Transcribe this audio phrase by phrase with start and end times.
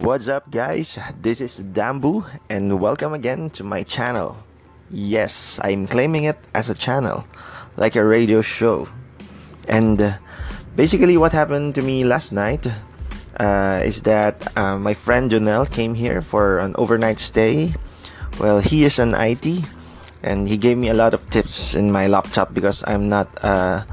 [0.00, 0.98] What's up, guys?
[1.20, 4.34] This is Dambu, and welcome again to my channel.
[4.88, 7.28] Yes, I'm claiming it as a channel,
[7.76, 8.88] like a radio show.
[9.68, 10.16] And uh,
[10.74, 12.64] basically, what happened to me last night
[13.36, 17.74] uh, is that uh, my friend Jonel came here for an overnight stay.
[18.40, 19.44] Well, he is an IT,
[20.22, 23.84] and he gave me a lot of tips in my laptop because I'm not a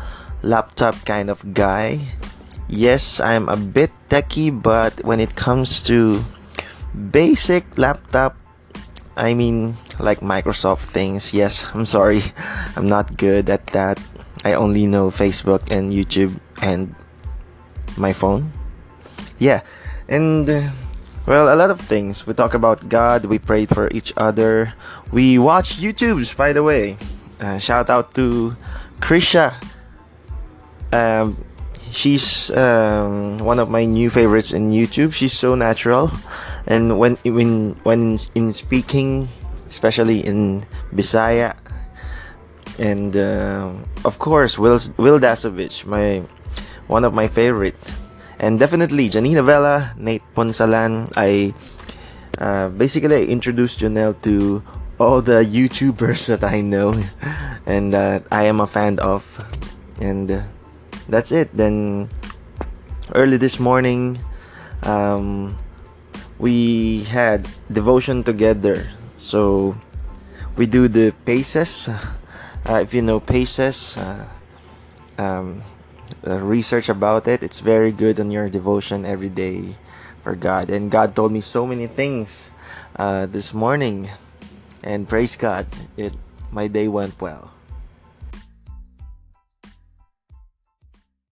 [0.42, 2.16] laptop kind of guy
[2.70, 6.24] yes, I'm a bit techy, but when it comes to
[7.12, 8.36] basic laptop,
[9.16, 12.24] I mean, like Microsoft things, yes, I'm sorry,
[12.76, 14.00] I'm not good at that.
[14.46, 16.96] I only know Facebook and YouTube and
[17.98, 18.52] my phone.
[19.40, 19.62] Yeah,
[20.08, 20.70] and uh,
[21.26, 22.26] well, a lot of things.
[22.26, 24.74] We talk about God, we prayed for each other,
[25.12, 26.98] we watch YouTubes, by the way.
[27.40, 28.56] Uh, shout out to
[29.02, 29.54] Krisha.
[30.92, 31.38] Um,
[31.98, 35.12] she's um, one of my new favorites in YouTube.
[35.12, 36.14] She's so natural,
[36.70, 39.28] and when when when in speaking,
[39.68, 41.58] especially in Bisaya,
[42.78, 43.74] and uh,
[44.06, 46.22] of course Wil Wil Dasovich, my
[46.86, 47.76] one of my favorite,
[48.38, 51.10] and definitely Janina Vela, Nate Ponsalan.
[51.18, 51.58] I
[52.38, 54.62] uh, basically I introduced Janelle to
[55.02, 56.94] all the YouTubers that I know
[57.66, 59.26] and that I am a fan of,
[60.00, 60.46] and.
[61.10, 61.56] That's it.
[61.56, 62.10] Then
[63.16, 64.20] early this morning,
[64.84, 65.58] um,
[66.40, 68.90] we had devotion together.
[69.18, 69.76] So
[70.56, 71.90] we do the paces.
[72.68, 74.28] Uh, if you know paces, uh,
[75.18, 75.64] um,
[76.26, 77.44] uh, research about it.
[77.44, 79.76] It's very good on your devotion every day
[80.24, 80.70] for God.
[80.70, 82.50] And God told me so many things
[82.96, 84.10] uh, this morning.
[84.84, 86.14] And praise God, it
[86.52, 87.52] my day went well.